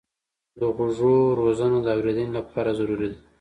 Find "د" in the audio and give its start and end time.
0.59-0.61, 1.83-1.87